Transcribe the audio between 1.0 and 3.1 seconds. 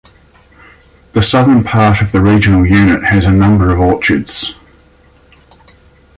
The southern part of the regional unit